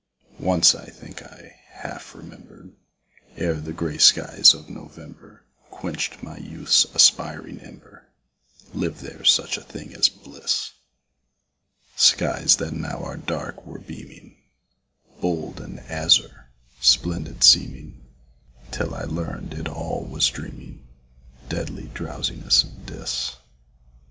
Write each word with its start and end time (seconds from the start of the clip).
Once, 0.39 0.73
I 0.73 0.85
think 0.87 1.21
I 1.21 1.59
half 1.69 2.15
remember, 2.15 2.69
Ere 3.37 3.53
the 3.53 3.71
grey 3.71 3.99
skies 3.99 4.55
of 4.55 4.67
November 4.67 5.43
Quench'd 5.69 6.23
my 6.23 6.37
youth's 6.37 6.85
aspiring 6.95 7.59
ember, 7.59 8.07
Liv'd 8.73 9.01
there 9.01 9.23
such 9.23 9.57
a 9.59 9.63
thing 9.63 9.93
as 9.93 10.09
bliss; 10.09 10.71
Skies 11.95 12.55
that 12.57 12.71
now 12.73 13.03
are 13.03 13.15
dark 13.15 13.63
were 13.63 13.77
beaming, 13.77 14.37
Bold 15.19 15.61
and 15.61 15.79
azure, 15.81 16.49
splendid 16.79 17.43
seeming 17.43 18.03
Till 18.71 18.95
I 18.95 19.03
learn'd 19.03 19.53
it 19.53 19.67
all 19.67 20.03
was 20.03 20.27
dreaming 20.31 20.83
Deadly 21.47 21.91
drowsiness 21.93 22.63
of 22.63 22.87
Dis. 22.87 23.35